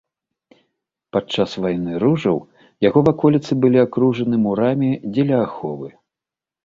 [1.17, 2.37] Падчас вайны ружаў
[2.87, 5.87] яго ваколіцы былі абкружаны мурамі дзеля аховы.